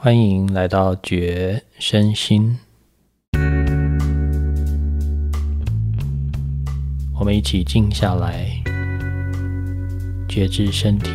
[0.00, 2.56] 欢迎来到觉身心，
[7.18, 8.62] 我们一起静下来，
[10.28, 11.10] 觉知身体，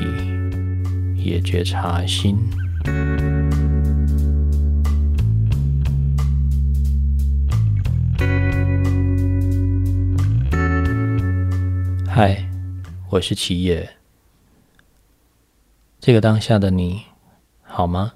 [1.15, 2.37] 也觉察心。
[12.05, 12.45] 嗨，
[13.11, 13.95] 我是齐野。
[16.01, 17.03] 这个当下的你，
[17.61, 18.15] 好吗？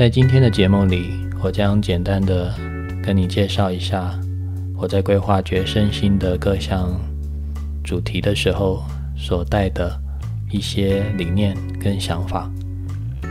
[0.00, 1.10] 在今天的节目里，
[1.42, 2.54] 我将简单的
[3.02, 4.18] 跟你介绍一下
[4.74, 6.98] 我在规划觉身心的各项
[7.84, 8.82] 主题的时候
[9.14, 9.94] 所带的
[10.50, 12.50] 一些理念跟想法，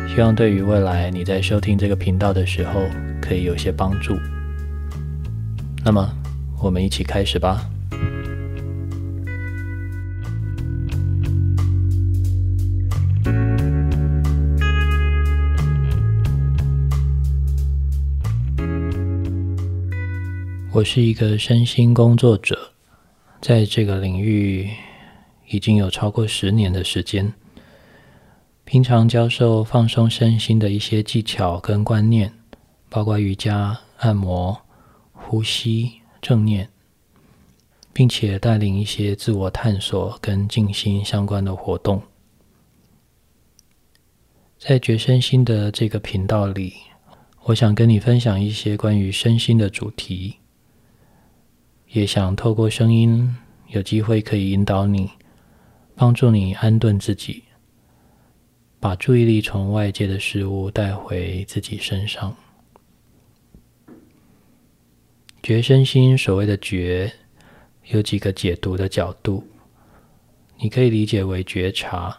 [0.07, 2.81] 希望对于未来你在收听这个频道的时候
[3.19, 4.15] 可以有些帮助。
[5.83, 6.07] 那么。
[6.61, 7.67] 我们一起开始吧。
[20.71, 22.73] 我是一个身心工作者，
[23.41, 24.69] 在这个领域
[25.47, 27.33] 已经有超过十年的时间。
[28.65, 32.31] 平常教授放松身心的一些技巧跟观念，
[32.87, 34.61] 包括瑜伽、按摩、
[35.11, 35.93] 呼吸。
[36.21, 36.67] 正念，
[37.93, 42.03] 并且带领一些自我探索跟静心相关的活动，
[44.59, 46.73] 在觉身心的这个频道里，
[47.45, 50.35] 我想跟你分享一些关于身心的主题，
[51.91, 53.35] 也想透过声音，
[53.69, 55.09] 有机会可以引导你，
[55.95, 57.43] 帮助你安顿自己，
[58.79, 62.35] 把注意力从外界的事物带回自己身上。
[65.41, 67.11] 觉身心所谓的觉，
[67.87, 69.43] 有几个解读的角度，
[70.59, 72.15] 你可以理解为觉察、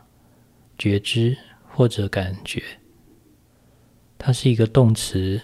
[0.76, 2.60] 觉知或者感觉。
[4.18, 5.40] 它是一个动词，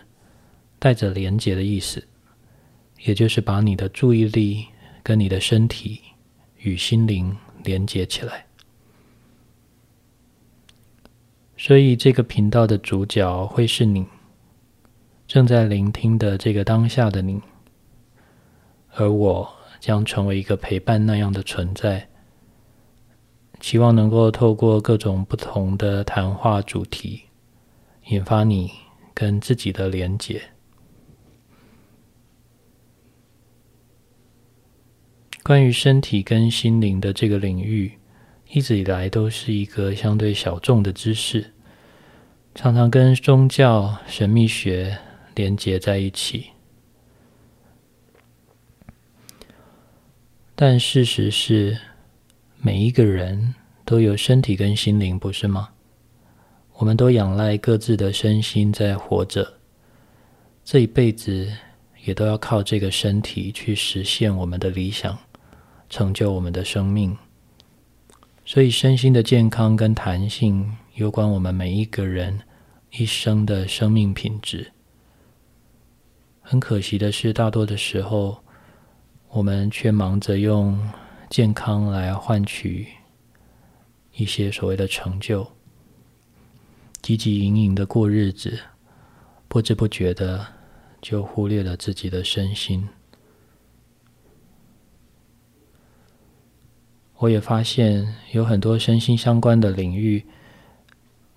[0.80, 2.08] 带着连结的意思，
[3.04, 4.66] 也就是把你的注意力
[5.02, 6.00] 跟你的身体
[6.58, 8.46] 与心灵连接起来。
[11.56, 14.06] 所以这个频道的主角会是你，
[15.26, 17.40] 正在聆听的这个当下的你。
[18.94, 19.48] 而我
[19.78, 22.08] 将成为一个陪伴那样的存在，
[23.60, 27.22] 期望能够透过各种不同的谈话主题，
[28.08, 28.70] 引发你
[29.14, 30.40] 跟自己的连结。
[35.46, 37.92] 关于身体跟心灵的这个领域，
[38.50, 41.52] 一直以来都是一个相对小众的知识，
[42.52, 44.98] 常常跟宗教、神秘学
[45.36, 46.46] 连结在一起。
[50.56, 51.78] 但事实是，
[52.58, 55.68] 每一个人都有身体跟心灵，不是吗？
[56.72, 59.54] 我们都仰赖各自的身心在活着，
[60.64, 61.48] 这一辈子
[62.04, 65.16] 也都要靠这个身体去实现我们的理想，
[65.88, 67.16] 成就我们的生命。
[68.44, 72.40] 所以，身心的健康跟弹性，有关我们每一个人
[72.92, 74.72] 一生的生命品质。
[76.40, 78.38] 很可惜的是，大多的时候。
[79.28, 80.80] 我们却忙着用
[81.28, 82.88] 健康来换取
[84.14, 85.42] 一些所谓的成就，
[87.02, 88.58] 汲汲营营的过日子，
[89.46, 90.46] 不知不觉的
[91.02, 92.88] 就忽略了自己的身心。
[97.26, 100.24] 我也发现有很多身心相关的领域，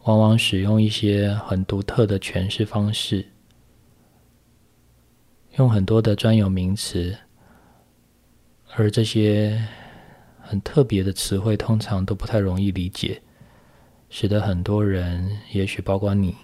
[0.03, 3.25] 往往使用一些很独特的诠释方式，
[5.57, 7.17] 用很多的专有名词。
[8.75, 9.67] 而这些
[10.39, 13.23] 很特别的词汇，通常都不太容易理解，
[14.11, 16.35] 使得很多人，也许包括你，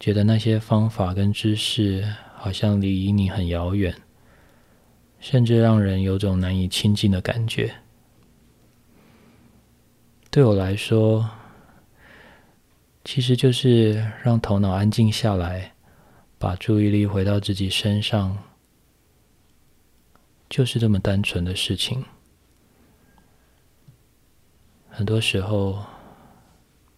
[0.00, 2.02] 觉得那些方法跟知识
[2.34, 3.94] 好像离你很遥远，
[5.20, 7.70] 甚至让人有种难以亲近的感觉。
[10.34, 11.30] 对我来说，
[13.04, 15.74] 其实就是让头脑安静下来，
[16.40, 18.36] 把注意力回到自己身上。
[20.50, 22.04] 就是这么单纯的事情，
[24.90, 25.84] 很多时候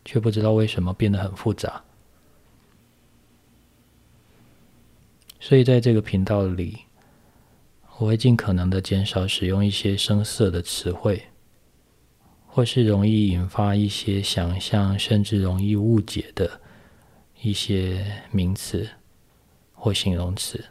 [0.03, 1.85] 却不知道为什么变得很复杂。
[5.39, 6.79] 所以在这个频道里，
[7.99, 11.27] 我会尽可能的减少使用一些生涩的词汇，
[12.57, 16.59] 或是容易引发一些想象，甚至容易误解的
[17.43, 18.89] 一些名词
[19.75, 20.65] 或形容词。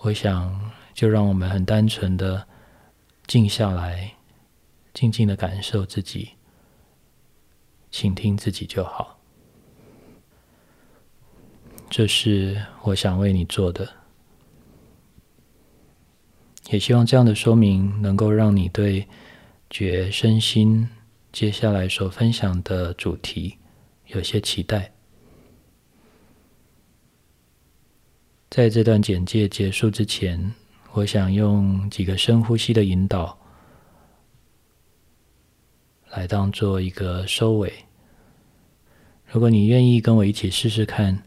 [0.00, 2.48] 我想，就让我们很单纯的
[3.28, 4.12] 静下来，
[4.92, 6.30] 静静的感受自己，
[7.92, 9.20] 倾听自己就好。
[11.88, 13.88] 这是我想为你做的，
[16.72, 19.06] 也希望这样的说明能够让你对
[19.68, 20.88] 觉身心
[21.30, 23.58] 接下来所分享的主题
[24.06, 24.90] 有些期待。
[28.48, 30.54] 在这段简介结束之前，
[30.92, 33.38] 我想用几个深呼吸的引导。
[36.12, 37.70] 来当做一个收尾。
[39.26, 41.22] 如果你愿意跟我一起试试看，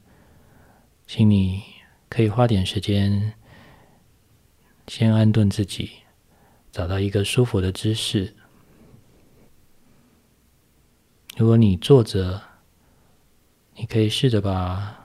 [1.06, 1.62] 请你
[2.10, 3.34] 可以花点时间，
[4.88, 5.92] 先安顿自己，
[6.72, 8.34] 找到一个舒服的姿势。
[11.38, 12.42] 如果你坐着，
[13.76, 14.98] 你可以试着把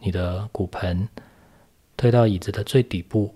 [0.00, 1.08] 你的骨盆
[1.96, 3.34] 推到椅子的最底部，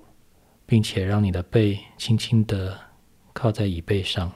[0.64, 2.78] 并且让你的背轻轻的
[3.32, 4.32] 靠在椅背上。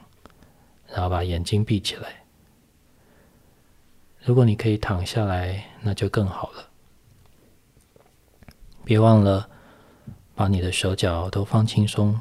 [0.89, 2.23] 然后把眼睛闭起来。
[4.21, 6.69] 如果你可以躺下来，那就更好了。
[8.85, 9.49] 别忘了
[10.35, 12.19] 把你的手脚都放轻松。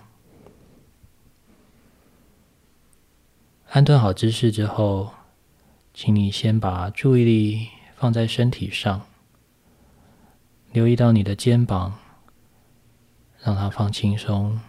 [3.68, 5.14] 安顿好姿势之后，
[5.94, 9.06] 请你先把注意力放在身体上，
[10.72, 11.98] 留意到你的肩膀，
[13.40, 14.60] 让它放轻松。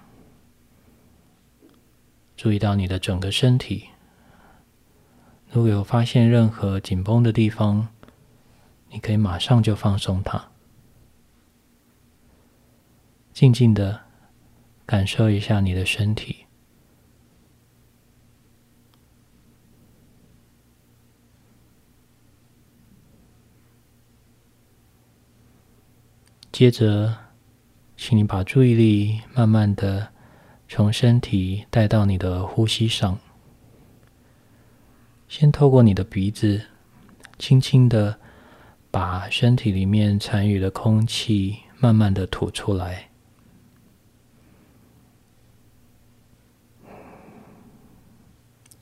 [2.38, 3.90] 注意到你的整个身体。
[5.50, 7.90] 如果有发现任何紧绷的地方，
[8.90, 10.50] 你可以马上就放松它，
[13.34, 14.00] 静静的
[14.86, 16.46] 感受一下你的身体。
[26.52, 27.18] 接着，
[27.98, 30.10] 请你把注意力慢慢的
[30.70, 33.18] 从身体带到你的呼吸上。
[35.28, 36.68] 先透过你的鼻子，
[37.40, 38.20] 轻轻的
[38.92, 43.10] 把身体里面残余的空气慢慢的吐出来。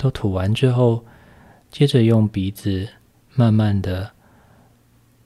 [0.01, 1.05] 都吐完之后，
[1.69, 2.89] 接着用鼻子
[3.35, 4.13] 慢慢的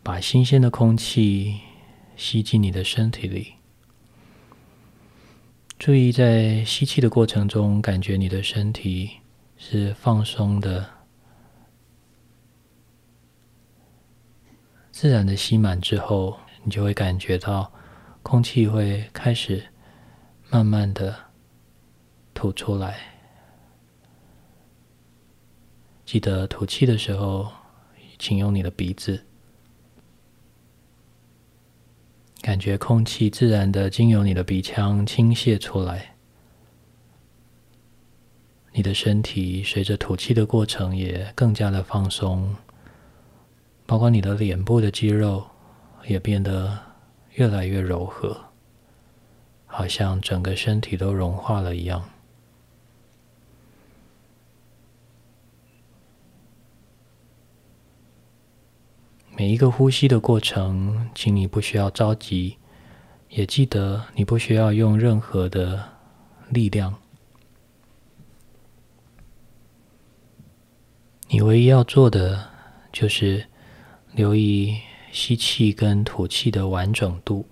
[0.04, 1.62] 把新鲜的空气
[2.18, 3.54] 吸进你的身体里。
[5.80, 9.12] 注意在吸气的过程中，感觉你的身体
[9.56, 10.86] 是放松的。
[14.92, 17.72] 自然的吸满之后，你就会感觉到
[18.24, 19.64] 空气会开始
[20.50, 21.16] 慢慢的
[22.34, 23.15] 吐出来。
[26.06, 27.52] 记得吐气的时候，
[28.20, 29.26] 请用你的鼻子，
[32.42, 36.16] 感觉空气自然的经由你的鼻腔倾泻出来。
[38.72, 42.56] 你的身体随着吐气的过程也更加的放松。
[43.88, 45.46] 包括你的脸部的肌肉
[46.08, 46.78] 也变得
[47.34, 48.36] 越来越柔和，
[49.66, 52.10] 好像整个身体都融化了一样。
[59.36, 62.58] 每一个呼吸的过程，请你不需要着急，
[63.30, 65.92] 也记得你不需要用任何的
[66.50, 66.96] 力量。
[71.28, 72.50] 你唯一要做的
[72.92, 73.48] 就是。
[74.16, 74.78] 留意
[75.12, 77.46] 吸气跟吐气的完整度，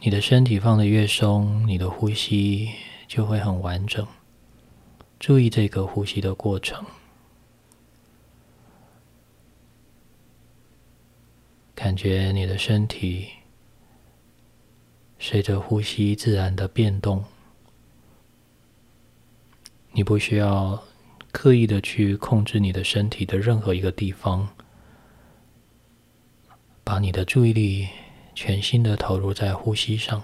[0.00, 2.68] 你的身体放的越松，你的呼吸
[3.08, 4.06] 就会很完整。
[5.22, 6.84] 注意这个呼吸的过程，
[11.76, 13.28] 感觉你的身体
[15.20, 17.24] 随着呼吸自然的变动，
[19.92, 20.82] 你不需要。
[21.30, 24.48] 刻意的去控制你的身体的任何一个地方，
[26.84, 27.88] 把你的注意力
[28.34, 30.22] 全心的投入在呼吸上，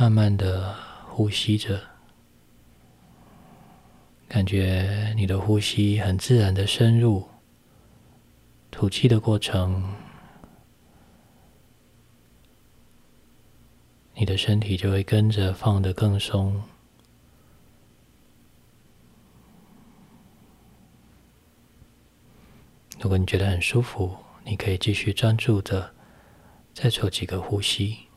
[0.00, 0.76] 慢慢的
[1.08, 1.82] 呼吸着，
[4.28, 7.26] 感觉你的呼吸很自然的深入，
[8.70, 9.92] 吐气的过程。
[14.14, 16.62] 你的身体就会跟着放得更松。
[23.00, 25.92] 如果你觉得很舒服，你可以继续专注的
[26.72, 28.07] 再做几个呼吸。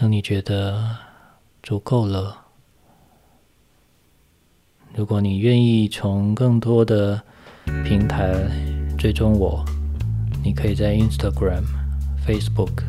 [0.00, 0.82] 当你觉得
[1.62, 2.34] 足够了，
[4.94, 7.20] 如果你愿意从更多的
[7.84, 8.32] 平台
[8.96, 9.62] 追踪我，
[10.42, 11.64] 你可以在 Instagram、
[12.26, 12.82] Facebook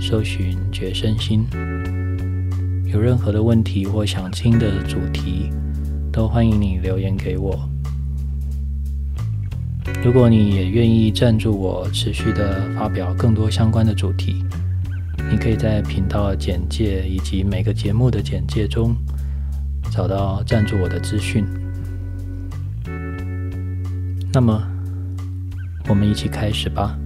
[0.00, 1.46] 搜寻“觉身心”。
[2.92, 5.52] 有任何的问题或想听的主题，
[6.12, 7.56] 都欢迎你留言给我。
[10.02, 14.44] 如果你也愿意赞助我，持续的发表更多相关的主题。
[15.30, 18.96] 你可以在频道简介以及每个节目的简介中
[19.90, 21.44] 找到赞助我的资讯。
[24.32, 24.62] 那么，
[25.88, 26.98] 我们一起开始吧。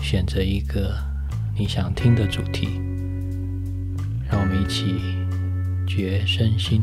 [0.00, 0.94] 选择一个
[1.56, 2.80] 你想听的主题，
[4.30, 4.94] 让我们一起
[5.86, 6.82] 觉身心。